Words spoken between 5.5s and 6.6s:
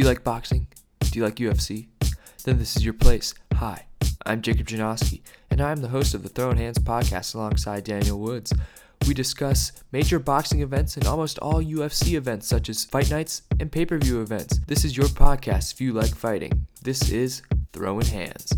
and I'm the host of the Throwing